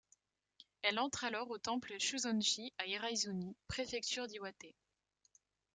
Elle 0.81 0.97
entre 0.97 1.25
alors 1.25 1.51
au 1.51 1.59
temple 1.59 1.93
Chūsonji 1.99 2.73
à 2.79 2.87
Hiraizumi, 2.87 3.55
préfecture 3.67 4.25
d'Iwate. 4.25 4.73